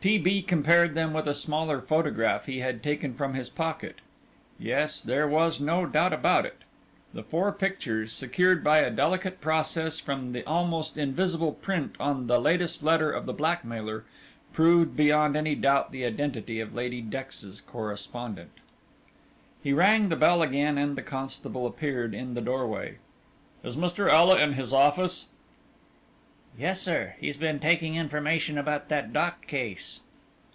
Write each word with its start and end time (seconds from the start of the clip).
T. 0.09 0.17
B. 0.17 0.41
compared 0.41 0.95
them 0.95 1.13
with 1.13 1.27
a 1.27 1.33
smaller 1.35 1.79
photograph 1.79 2.47
he 2.47 2.57
had 2.59 2.81
taken 2.81 3.13
from 3.13 3.35
his 3.35 3.51
pocket. 3.51 3.97
Yes, 4.57 4.99
there 4.99 5.27
was 5.27 5.59
no 5.59 5.85
doubt 5.85 6.11
about 6.11 6.43
it. 6.43 6.63
The 7.13 7.21
four 7.21 7.51
pictures, 7.51 8.11
secured 8.11 8.63
by 8.63 8.79
a 8.79 8.89
delicate 8.89 9.39
process 9.41 9.99
from 9.99 10.31
the 10.31 10.43
almost 10.47 10.97
invisible 10.97 11.51
print 11.51 11.93
on 11.99 12.25
the 12.25 12.41
latest 12.41 12.81
letter 12.81 13.11
of 13.11 13.27
the 13.27 13.33
blackmailer, 13.33 14.03
proved 14.53 14.95
beyond 14.97 15.35
any 15.37 15.53
doubt 15.53 15.91
the 15.91 16.03
identity 16.03 16.59
of 16.59 16.73
Lady 16.73 17.01
Dex's 17.01 17.61
correspondent. 17.61 18.49
He 19.61 19.71
rang 19.71 20.09
the 20.09 20.15
bell 20.15 20.41
again 20.41 20.79
and 20.79 20.95
the 20.97 21.03
constable 21.03 21.67
appeared 21.67 22.15
in 22.15 22.33
the 22.33 22.41
doorway. 22.41 22.97
"Is 23.63 23.75
Mr. 23.75 24.09
Ela 24.09 24.39
in 24.41 24.53
his 24.53 24.73
office?" 24.73 25.27
"Yes, 26.59 26.81
sir. 26.81 27.15
He's 27.21 27.37
been 27.37 27.59
taking 27.61 27.95
information 27.95 28.57
about 28.57 28.89
that 28.89 29.13
Dock 29.13 29.47
case." 29.47 30.01